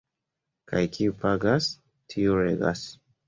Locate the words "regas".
2.47-2.85